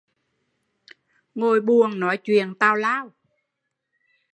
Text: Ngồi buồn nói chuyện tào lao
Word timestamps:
Ngồi 1.35 1.61
buồn 1.61 1.99
nói 1.99 2.17
chuyện 2.23 2.55
tào 2.55 2.75
lao 2.75 3.11